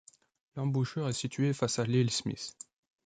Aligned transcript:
L'embouchure 0.55 1.09
est 1.09 1.13
située 1.13 1.53
face 1.53 1.77
à 1.77 1.83
l'île 1.83 2.09
Smith. 2.09 2.57